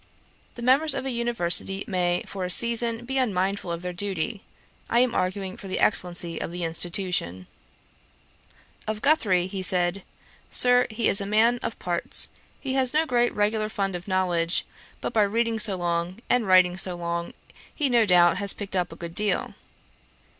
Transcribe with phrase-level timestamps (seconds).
[0.55, 4.41] The members of an University may, for a season, be unmindful of their duty.
[4.89, 7.45] I am arguing for the excellency of the institution.'
[8.87, 10.01] Of Guthrie, he said,
[10.49, 12.29] 'Sir, he is a man of parts.
[12.59, 14.65] He has no great regular fund of knowledge;
[15.01, 17.35] but by reading so long, and writing so long,
[17.71, 19.53] he no doubt has picked up a good deal.'